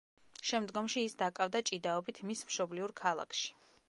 [0.51, 3.53] შემდგომში ის დაკავდა ჭიდაობით მის მშობლიურ ქალაქში.